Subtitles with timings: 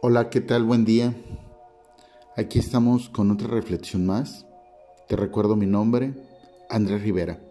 [0.00, 0.62] Hola, ¿qué tal?
[0.62, 1.12] Buen día.
[2.36, 4.46] Aquí estamos con otra reflexión más.
[5.08, 6.14] Te recuerdo mi nombre,
[6.70, 7.42] Andrés Rivera.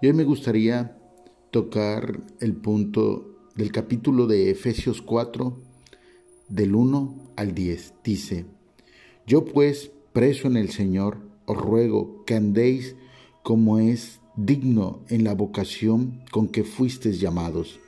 [0.00, 0.96] Y hoy me gustaría
[1.50, 5.54] tocar el punto del capítulo de Efesios 4,
[6.48, 7.92] del 1 al 10.
[8.02, 8.46] Dice,
[9.26, 12.96] Yo pues, preso en el Señor, os ruego que andéis
[13.42, 17.78] como es digno en la vocación con que fuisteis llamados,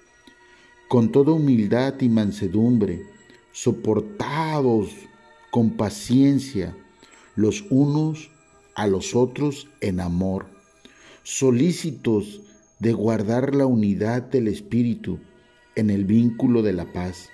[0.90, 3.13] con toda humildad y mansedumbre,
[3.54, 4.90] soportados
[5.52, 6.76] con paciencia
[7.36, 8.32] los unos
[8.74, 10.46] a los otros en amor,
[11.22, 12.42] solícitos
[12.80, 15.20] de guardar la unidad del Espíritu
[15.76, 17.30] en el vínculo de la paz,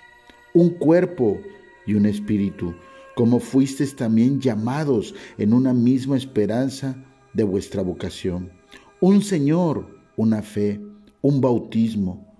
[0.53, 1.39] un cuerpo
[1.87, 2.75] y un espíritu,
[3.15, 7.03] como fuisteis también llamados en una misma esperanza
[7.33, 8.51] de vuestra vocación,
[8.99, 10.79] un Señor, una fe,
[11.21, 12.31] un bautismo,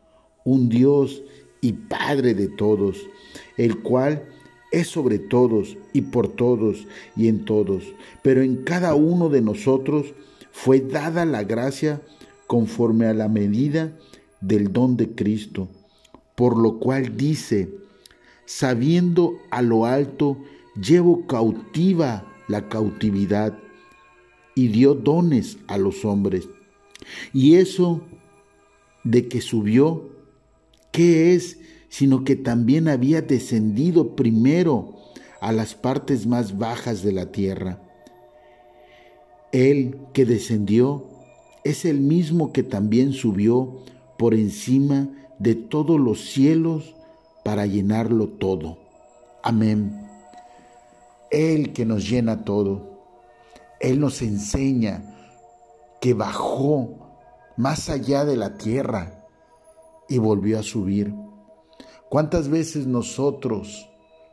[0.46, 1.24] un Dios
[1.62, 2.98] y Padre de todos,
[3.58, 4.24] el cual
[4.72, 7.84] es sobre todos y por todos y en todos,
[8.24, 10.14] pero en cada uno de nosotros
[10.52, 12.02] fue dada la gracia
[12.48, 13.98] conforme a la medida
[14.42, 15.70] del don de Cristo,
[16.36, 17.70] por lo cual dice,
[18.46, 20.38] sabiendo a lo alto,
[20.76, 23.58] llevo cautiva la cautividad
[24.56, 26.50] y dio dones a los hombres.
[27.34, 28.02] Y eso
[29.04, 30.10] de que subió,
[30.92, 31.58] ¿qué es?
[31.92, 34.96] Sino que también había descendido primero
[35.42, 37.80] a las partes más bajas de la tierra.
[39.52, 41.06] Él que descendió
[41.64, 43.84] es el mismo que también subió
[44.18, 46.96] por encima de todos los cielos
[47.44, 48.78] para llenarlo todo.
[49.44, 50.08] Amén.
[51.30, 52.92] Él que nos llena todo.
[53.80, 55.04] Él nos enseña
[56.00, 56.98] que bajó
[57.58, 59.26] más allá de la tierra
[60.08, 61.14] y volvió a subir.
[62.12, 63.88] ¿Cuántas veces nosotros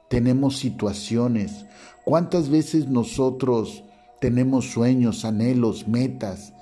[0.08, 1.64] tenemos situaciones?
[2.04, 3.84] ¿Cuántas veces nosotros
[4.20, 6.52] tenemos sueños, anhelos, metas?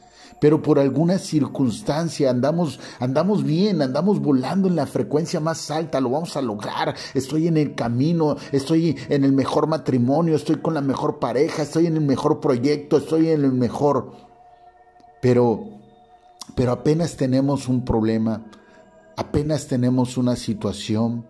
[0.42, 6.10] Pero por alguna circunstancia andamos, andamos bien, andamos volando en la frecuencia más alta, lo
[6.10, 6.94] vamos a lograr.
[7.14, 11.86] Estoy en el camino, estoy en el mejor matrimonio, estoy con la mejor pareja, estoy
[11.86, 14.12] en el mejor proyecto, estoy en el mejor.
[15.22, 15.64] Pero,
[16.54, 18.44] pero apenas tenemos un problema,
[19.16, 21.26] apenas tenemos una situación,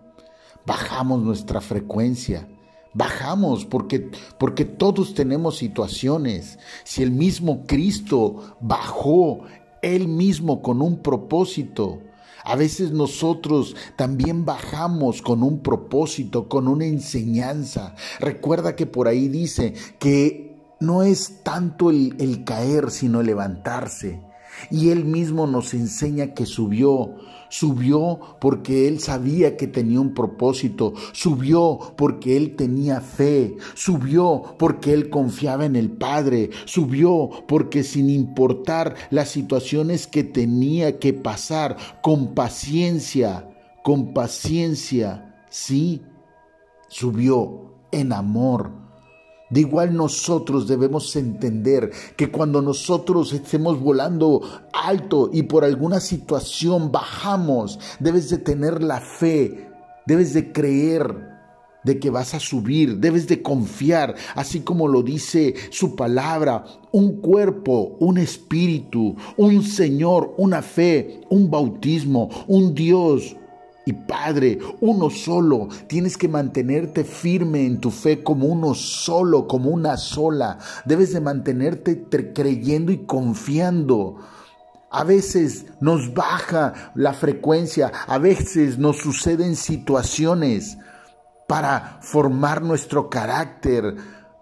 [0.65, 2.47] bajamos nuestra frecuencia.
[2.93, 4.09] Bajamos porque,
[4.39, 6.57] porque todos tenemos situaciones.
[6.83, 9.41] Si el mismo Cristo bajó
[9.83, 12.01] él mismo con un propósito,
[12.43, 17.93] a veces nosotros también bajamos con un propósito, con una enseñanza.
[18.19, 24.21] Recuerda que por ahí dice que no es tanto el, el caer, sino levantarse.
[24.71, 27.15] Y Él mismo nos enseña que subió.
[27.49, 30.93] Subió porque Él sabía que tenía un propósito.
[31.13, 33.55] Subió porque Él tenía fe.
[33.73, 36.49] Subió porque Él confiaba en el Padre.
[36.65, 43.49] Subió porque sin importar las situaciones que tenía que pasar, con paciencia,
[43.83, 46.01] con paciencia, sí,
[46.89, 48.86] subió en amor
[49.49, 54.41] de igual nosotros debemos entender que cuando nosotros estemos volando
[54.73, 59.69] alto y por alguna situación bajamos, debes de tener la fe,
[60.05, 61.37] debes de creer
[61.83, 67.21] de que vas a subir, debes de confiar, así como lo dice su palabra, un
[67.21, 73.37] cuerpo, un espíritu, un Señor, una fe, un bautismo, un Dios,
[73.87, 75.69] y Padre, uno solo.
[75.87, 80.59] Tienes que mantenerte firme en tu fe como uno solo, como una sola.
[80.83, 82.03] Debes de mantenerte
[82.33, 84.17] creyendo y confiando.
[84.91, 90.77] A veces nos baja la frecuencia, a veces nos suceden situaciones
[91.47, 93.95] para formar nuestro carácter,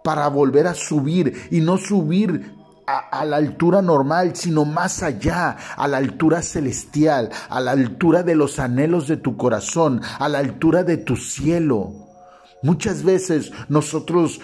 [0.03, 2.55] para volver a subir y no subir
[2.87, 8.35] a, la altura normal, sino más allá, a la altura celestial, a la altura de
[8.35, 11.93] los anhelos de tu corazón, a la altura de tu cielo.
[12.61, 14.41] Muchas veces nosotros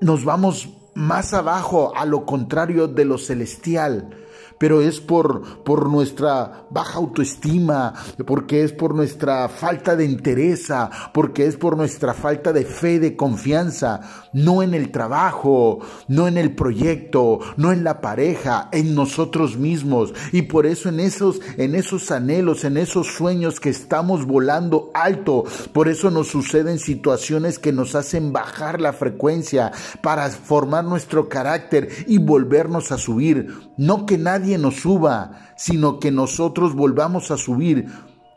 [0.00, 4.23] nos vamos más abajo, a lo contrario de lo celestial
[4.58, 7.94] pero es por, por nuestra baja autoestima,
[8.26, 10.68] porque es por nuestra falta de interés,
[11.12, 14.00] porque es por nuestra falta de fe, de confianza,
[14.32, 20.14] no en el trabajo, no en el proyecto, no en la pareja, en nosotros mismos.
[20.32, 25.44] Y por eso en esos, en esos anhelos, en esos sueños que estamos volando alto,
[25.72, 29.72] por eso nos suceden situaciones que nos hacen bajar la frecuencia
[30.02, 33.48] para formar nuestro carácter y volvernos a subir.
[33.76, 37.88] No que nadie nos suba, sino que nosotros volvamos a subir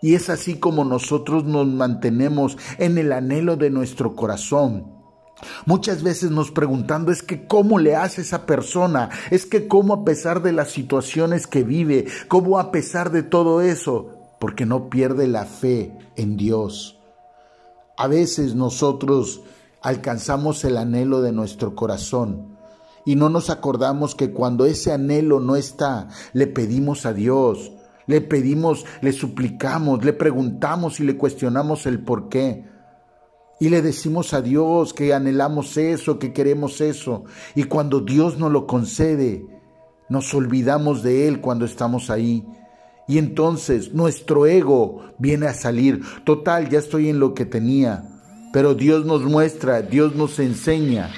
[0.01, 4.95] Y es así como nosotros nos mantenemos en el anhelo de nuestro corazón.
[5.65, 10.05] Muchas veces nos preguntando es que cómo le hace esa persona, es que cómo a
[10.05, 15.27] pesar de las situaciones que vive, cómo a pesar de todo eso, porque no pierde
[15.27, 16.99] la fe en Dios.
[17.97, 19.41] A veces nosotros
[19.81, 22.56] alcanzamos el anhelo de nuestro corazón
[23.07, 27.71] y no nos acordamos que cuando ese anhelo no está, le pedimos a Dios,
[28.05, 32.65] le pedimos, le suplicamos, le preguntamos y le cuestionamos el por qué.
[33.61, 37.23] Y le decimos a Dios que anhelamos eso, que queremos eso.
[37.55, 39.45] Y cuando Dios nos lo concede,
[40.09, 42.45] nos olvidamos de Él cuando estamos ahí.
[43.07, 46.01] Y entonces nuestro ego viene a salir.
[46.25, 48.03] Total, ya estoy en lo que tenía.
[48.51, 51.09] Pero Dios nos muestra, Dios nos enseña.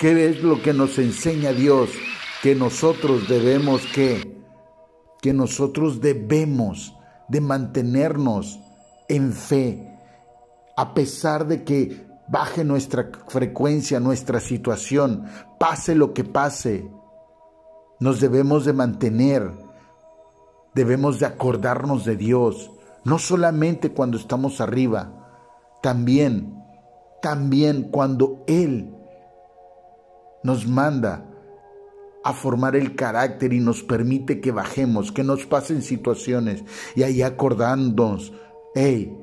[0.00, 1.90] ¿Qué es lo que nos enseña Dios?
[2.42, 4.38] Que nosotros debemos que
[5.20, 6.94] que nosotros debemos
[7.28, 8.60] de mantenernos
[9.08, 9.98] en fe,
[10.76, 15.24] a pesar de que baje nuestra frecuencia, nuestra situación,
[15.58, 16.88] pase lo que pase,
[18.00, 19.50] nos debemos de mantener,
[20.74, 22.70] debemos de acordarnos de Dios,
[23.04, 25.10] no solamente cuando estamos arriba,
[25.82, 26.62] también,
[27.20, 28.94] también cuando Él
[30.48, 31.28] nos manda
[32.24, 36.64] a formar el carácter y nos permite que bajemos, que nos pasen situaciones
[36.96, 38.32] y ahí acordándonos,
[38.74, 39.14] hey,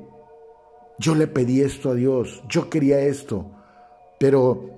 [1.00, 3.50] yo le pedí esto a Dios, yo quería esto,
[4.20, 4.70] pero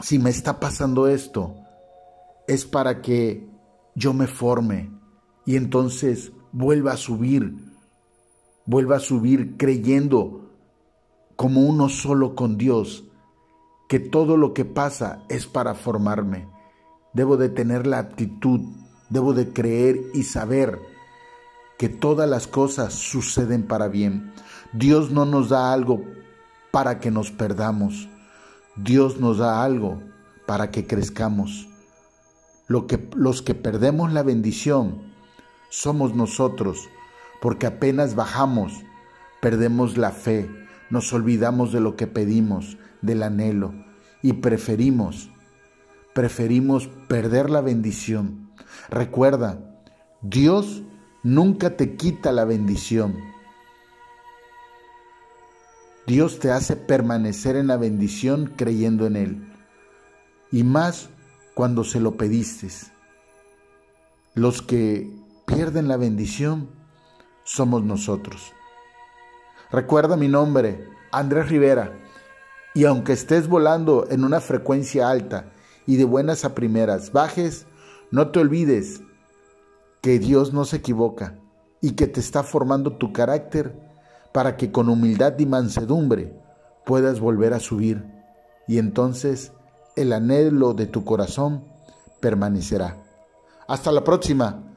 [0.00, 1.54] si me está pasando esto,
[2.48, 3.48] es para que
[3.94, 4.90] yo me forme
[5.46, 7.54] y entonces vuelva a subir,
[8.66, 10.50] vuelva a subir creyendo
[11.36, 13.04] como uno solo con Dios,
[13.92, 16.48] que todo lo que pasa es para formarme.
[17.12, 18.60] Debo de tener la aptitud,
[19.10, 20.78] debo de creer y saber
[21.76, 24.32] que todas las cosas suceden para bien.
[24.72, 26.02] Dios no nos da algo
[26.70, 28.08] para que nos perdamos.
[28.76, 30.00] Dios nos da algo
[30.46, 31.68] para que crezcamos.
[32.68, 35.02] Lo que, los que perdemos la bendición
[35.68, 36.88] somos nosotros,
[37.42, 38.72] porque apenas bajamos,
[39.42, 40.48] perdemos la fe,
[40.88, 43.74] nos olvidamos de lo que pedimos, del anhelo,
[44.22, 45.32] y preferimos
[46.12, 48.50] preferimos perder la bendición.
[48.88, 49.58] Recuerda,
[50.20, 50.82] Dios
[51.22, 53.16] nunca te quita la bendición.
[56.06, 59.52] Dios te hace permanecer en la bendición creyendo en Él.
[60.50, 61.08] Y más
[61.54, 62.68] cuando se lo pediste.
[64.34, 65.10] Los que
[65.46, 66.70] pierden la bendición
[67.44, 68.52] somos nosotros.
[69.70, 71.92] Recuerda mi nombre, Andrés Rivera,
[72.74, 75.52] y aunque estés volando en una frecuencia alta
[75.86, 77.66] y de buenas a primeras bajes,
[78.10, 79.02] no te olvides
[80.00, 81.38] que Dios no se equivoca
[81.80, 83.78] y que te está formando tu carácter
[84.32, 86.34] para que con humildad y mansedumbre
[86.86, 88.04] puedas volver a subir
[88.66, 89.52] y entonces
[89.96, 91.64] el anhelo de tu corazón
[92.20, 92.96] permanecerá.
[93.68, 94.68] Hasta la próxima.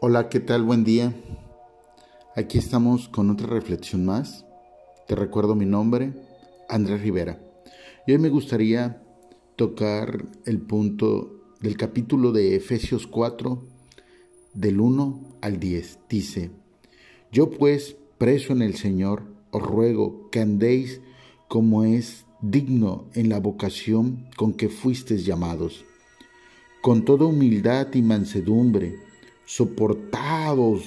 [0.00, 0.62] Hola, ¿qué tal?
[0.62, 1.12] Buen día.
[2.36, 4.45] Aquí estamos con otra reflexión más.
[5.06, 6.12] Te recuerdo mi nombre,
[6.68, 7.40] Andrés Rivera.
[8.08, 9.04] Y hoy me gustaría
[9.54, 13.62] tocar el punto del capítulo de Efesios 4,
[14.52, 16.00] del 1 al 10.
[16.08, 16.50] Dice,
[17.30, 19.22] Yo pues, preso en el Señor,
[19.52, 21.00] os ruego que andéis
[21.46, 25.84] como es digno en la vocación con que fuisteis llamados,
[26.82, 28.96] con toda humildad y mansedumbre,
[29.44, 30.82] soportados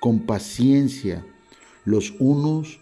[0.00, 1.24] con paciencia
[1.84, 2.81] los unos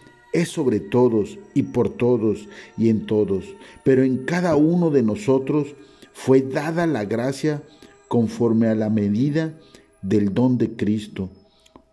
[0.33, 2.47] es sobre todos y por todos
[2.77, 3.45] y en todos,
[3.83, 5.75] pero en cada uno de nosotros
[6.13, 7.63] fue dada la gracia
[8.07, 9.53] conforme a la medida
[10.01, 11.29] del don de Cristo,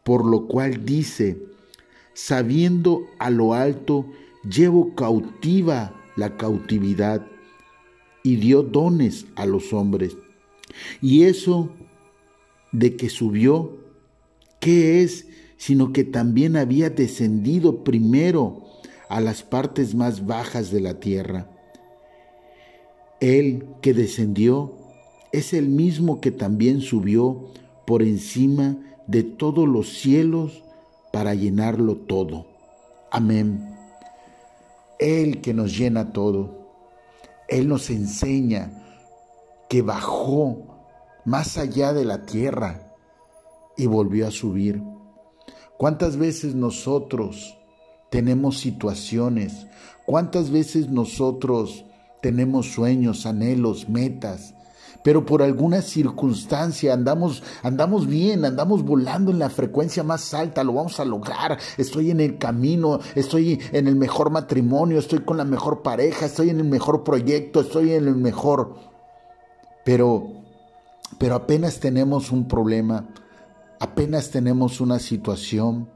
[0.04, 1.38] por lo cual dice,
[2.14, 4.06] sabiendo a lo alto,
[4.42, 7.24] llevo cautiva la cautividad
[8.24, 10.16] y dio dones a los hombres.
[11.00, 11.70] Y eso
[12.72, 13.78] de que subió,
[14.60, 15.27] ¿qué es?
[15.58, 18.62] Sino que también había descendido primero
[19.10, 21.50] a las partes más bajas de la tierra.
[23.20, 24.72] Él que descendió
[25.32, 27.50] es el mismo que también subió
[27.86, 30.62] por encima de todos los cielos
[31.12, 32.46] para llenarlo todo.
[33.10, 33.74] Amén.
[34.98, 36.58] Él que nos llena todo.
[37.48, 38.70] Él nos enseña
[39.68, 40.66] que bajó
[41.24, 42.94] más allá de la tierra
[43.76, 44.82] y volvió a subir.
[45.78, 47.56] ¿Cuántas veces nosotros
[48.10, 49.66] tenemos situaciones?
[50.04, 51.84] ¿Cuántas veces nosotros
[52.20, 54.54] tenemos sueños, anhelos, metas?
[55.02, 60.74] pero por alguna circunstancia andamos, andamos bien, andamos volando en la frecuencia más alta, lo
[60.74, 65.44] vamos a lograr, estoy en el camino, estoy en el mejor matrimonio, estoy con la
[65.44, 68.74] mejor pareja, estoy en el mejor proyecto, estoy en el mejor...
[69.84, 70.26] Pero,
[71.18, 73.08] pero apenas tenemos un problema,
[73.80, 75.88] apenas tenemos una situación,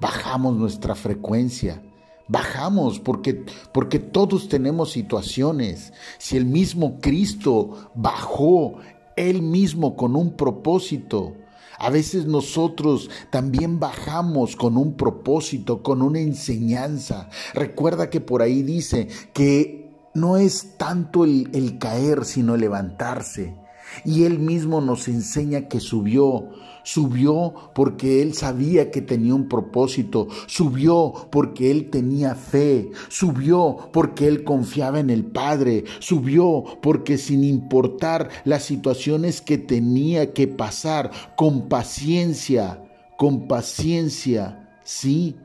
[0.00, 1.82] bajamos nuestra frecuencia,
[2.28, 5.92] bajamos porque, porque todos tenemos situaciones.
[6.18, 8.78] Si el mismo Cristo bajó
[9.16, 11.34] él mismo con un propósito,
[11.78, 17.30] a veces nosotros también bajamos con un propósito, con una enseñanza.
[17.54, 23.59] Recuerda que por ahí dice que no es tanto el, el caer, sino levantarse.
[24.04, 26.48] Y Él mismo nos enseña que subió.
[26.82, 30.28] Subió porque Él sabía que tenía un propósito.
[30.46, 32.90] Subió porque Él tenía fe.
[33.08, 35.84] Subió porque Él confiaba en el Padre.
[35.98, 42.82] Subió porque sin importar las situaciones que tenía que pasar, con paciencia,
[43.16, 45.36] con paciencia, sí,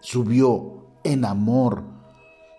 [0.00, 1.97] subió en amor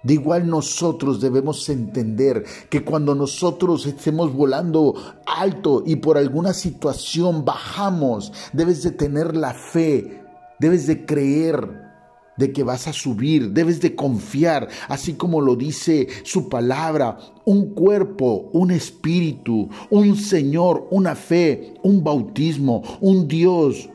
[0.04, 7.44] de igual nosotros debemos entender que cuando nosotros estemos volando alto y por alguna situación
[7.44, 10.24] bajamos, debes de tener la fe,
[10.60, 11.90] debes de creer
[12.38, 17.74] de que vas a subir, debes de confiar, así como lo dice su palabra, un
[17.74, 23.90] cuerpo, un espíritu, un Señor, una fe, un bautismo, un Dios,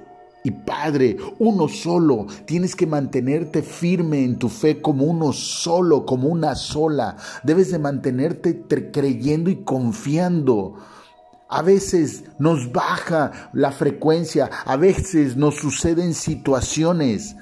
[0.44, 2.26] y Padre, uno solo.
[2.44, 7.16] Tienes que mantenerte firme en tu fe como uno solo, como una sola.
[7.42, 10.74] Debes de mantenerte creyendo y confiando.
[11.48, 17.36] A veces nos baja la frecuencia, a veces nos suceden situaciones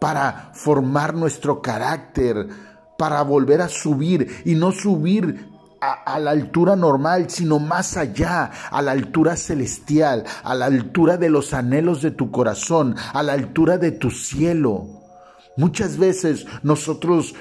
[0.00, 2.48] para formar nuestro carácter,
[2.96, 8.82] para volver a subir y no subir a, la altura normal, sino más allá, a
[8.82, 13.78] la altura celestial, a la altura de los anhelos de tu corazón, a la altura
[13.78, 14.86] de tu cielo.
[15.56, 17.34] Muchas veces nosotros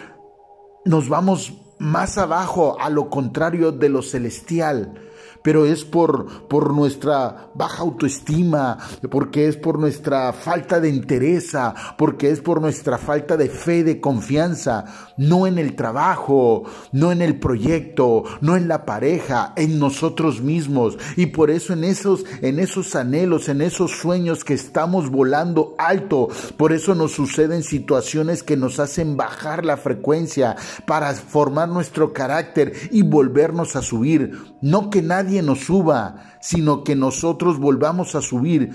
[0.85, 5.06] nos vamos más abajo, a lo contrario de lo celestial
[5.47, 8.77] pero es por, por nuestra baja autoestima,
[9.09, 11.53] porque es por nuestra falta de interés,
[11.97, 17.21] porque es por nuestra falta de fe, de confianza, no en el trabajo, no en
[17.21, 20.97] el proyecto, no en la pareja, en nosotros mismos.
[21.15, 26.27] Y por eso en esos, en esos anhelos, en esos sueños que estamos volando alto,
[26.57, 32.73] por eso nos suceden situaciones que nos hacen bajar la frecuencia para formar nuestro carácter
[32.91, 34.37] y volvernos a subir.
[34.59, 35.01] No que
[35.37, 38.71] nadie nos suba, sino que nosotros volvamos a subir.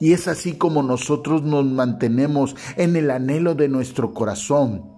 [0.00, 4.92] Y es así como nosotros nos mantenemos en el anhelo de nuestro corazón.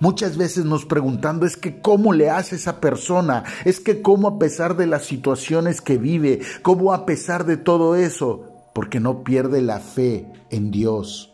[0.00, 4.38] Muchas veces nos preguntando es que cómo le hace esa persona, es que cómo a
[4.38, 9.62] pesar de las situaciones que vive, cómo a pesar de todo eso, porque no pierde
[9.62, 11.32] la fe en Dios.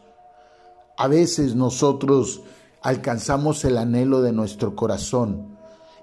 [0.98, 2.42] A veces nosotros
[2.82, 5.55] alcanzamos el anhelo de nuestro corazón,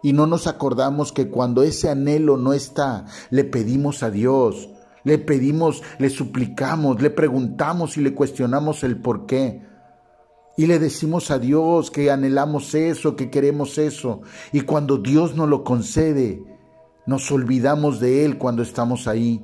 [0.04, 4.70] y no nos acordamos que cuando ese anhelo no está, le pedimos a Dios,
[5.06, 9.66] le pedimos, le suplicamos, le preguntamos y le cuestionamos el por qué.
[10.58, 14.22] Y le decimos a Dios que anhelamos eso, que queremos eso.
[14.52, 16.44] Y cuando Dios nos lo concede,
[17.08, 19.42] nos olvidamos de Él cuando estamos ahí.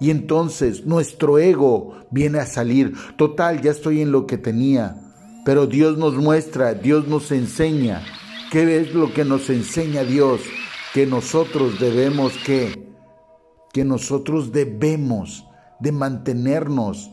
[0.00, 2.94] Y entonces nuestro ego viene a salir.
[3.16, 4.96] Total, ya estoy en lo que tenía.
[5.44, 8.02] Pero Dios nos muestra, Dios nos enseña
[8.50, 10.40] ¿Qué es lo que nos enseña Dios?
[10.94, 12.94] Que nosotros debemos que,
[13.74, 15.46] que nosotros debemos
[15.80, 17.10] de mantenernos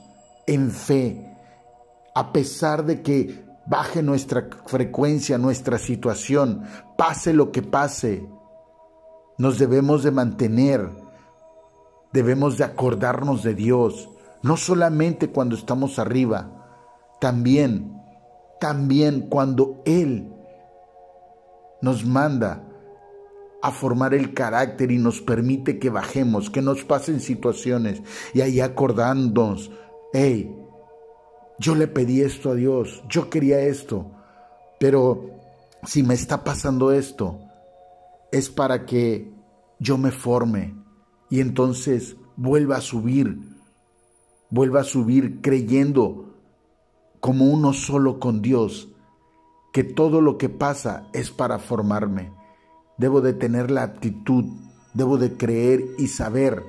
[0.47, 1.35] en fe,
[2.15, 6.63] a pesar de que baje nuestra frecuencia, nuestra situación,
[6.97, 8.25] pase lo que pase,
[9.37, 10.89] nos debemos de mantener,
[12.13, 14.09] debemos de acordarnos de Dios,
[14.41, 16.49] no solamente cuando estamos arriba,
[17.19, 18.01] también,
[18.61, 20.31] también cuando Él
[21.81, 22.63] nos manda
[23.61, 28.01] a formar el carácter y nos permite que bajemos, que nos pasen situaciones
[28.33, 29.71] y ahí acordándonos,
[30.13, 30.55] hey,
[31.57, 34.11] yo le pedí esto a Dios, yo quería esto,
[34.79, 35.31] pero
[35.83, 37.39] si me está pasando esto,
[38.31, 39.33] es para que
[39.79, 40.75] yo me forme
[41.29, 43.39] y entonces vuelva a subir,
[44.49, 46.35] vuelva a subir creyendo
[47.19, 48.89] como uno solo con Dios
[49.75, 52.31] que todo lo que pasa es para formarme.
[52.97, 54.45] Debo de tener la aptitud,
[54.93, 56.63] debo de creer y saber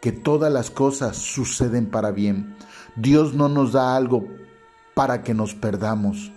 [0.00, 2.54] que todas las cosas suceden para bien.
[2.94, 4.28] Dios no nos da algo
[4.94, 6.30] para que nos perdamos.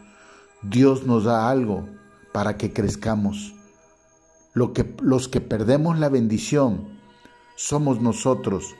[0.63, 1.87] Dios nos da algo
[2.31, 3.53] para que crezcamos.
[4.55, 6.87] Lo que, los que perdemos la bendición
[7.55, 8.73] somos nosotros,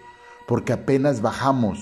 [0.47, 1.77] porque apenas bajamos,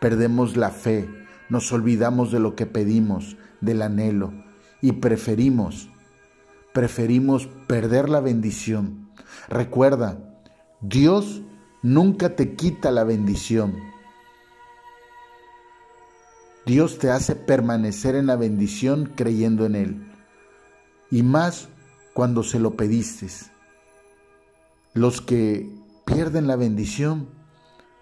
[0.00, 1.08] perdemos la fe,
[1.48, 4.32] nos olvidamos de lo que pedimos, del anhelo,
[4.80, 5.88] y preferimos,
[6.72, 9.10] preferimos perder la bendición.
[9.48, 10.18] Recuerda,
[10.80, 11.42] Dios
[11.82, 13.76] nunca te quita la bendición.
[16.66, 20.12] Dios te hace permanecer en la bendición creyendo en Él.
[21.10, 21.68] Y más
[22.14, 23.28] cuando se lo pediste.
[24.94, 25.68] Los que
[26.04, 27.28] pierden la bendición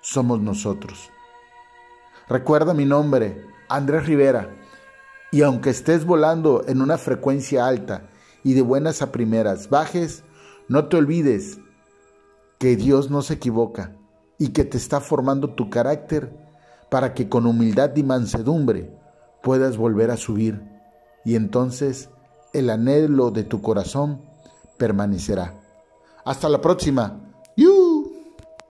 [0.01, 1.11] somos nosotros.
[2.29, 4.51] Recuerda mi nombre, Andrés Rivera,
[5.31, 8.09] y aunque estés volando en una frecuencia alta
[8.43, 10.25] y de buenas a primeras bajes,
[10.69, 11.59] no te olvides
[12.59, 13.95] que Dios no se equivoca
[14.39, 16.35] y que te está formando tu carácter
[16.91, 18.91] para que con humildad y mansedumbre
[19.43, 20.63] puedas volver a subir
[21.25, 22.09] y entonces
[22.53, 24.23] el anhelo de tu corazón
[24.79, 25.55] permanecerá.
[26.25, 27.28] Hasta la próxima